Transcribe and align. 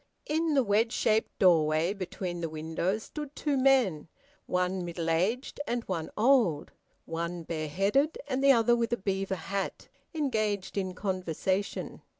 In 0.25 0.55
the 0.55 0.63
wedge 0.63 0.93
shaped 0.93 1.37
doorway 1.37 1.93
between 1.93 2.41
the 2.41 2.49
windows 2.49 3.03
stood 3.03 3.35
two 3.35 3.55
men, 3.55 4.07
one 4.47 4.83
middle 4.83 5.11
aged 5.11 5.59
and 5.67 5.83
one 5.83 6.09
old, 6.17 6.71
one 7.05 7.43
bareheaded 7.43 8.17
and 8.27 8.43
the 8.43 8.51
other 8.51 8.75
with 8.75 8.91
a 8.91 8.97
beaver 8.97 9.35
hat, 9.35 9.89
engaged 10.15 10.75
in 10.75 10.95
conversation. 10.95 12.01